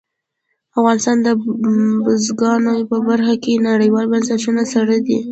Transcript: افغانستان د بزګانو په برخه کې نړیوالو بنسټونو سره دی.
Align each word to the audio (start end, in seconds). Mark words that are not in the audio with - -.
افغانستان 0.77 1.17
د 1.25 1.27
بزګانو 2.03 2.73
په 2.91 2.97
برخه 3.09 3.35
کې 3.43 3.63
نړیوالو 3.69 4.11
بنسټونو 4.13 4.63
سره 4.73 4.95
دی. 5.05 5.19